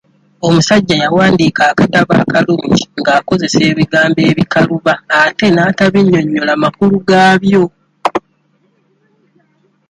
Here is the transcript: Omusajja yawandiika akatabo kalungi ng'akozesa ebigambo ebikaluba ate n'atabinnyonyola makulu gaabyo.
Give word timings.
Omusajja 0.47 0.95
yawandiika 1.03 1.61
akatabo 1.71 2.13
kalungi 2.33 2.83
ng'akozesa 2.99 3.59
ebigambo 3.71 4.19
ebikaluba 4.31 4.93
ate 5.21 5.45
n'atabinnyonyola 5.51 6.53
makulu 6.63 6.97
gaabyo. 7.07 7.63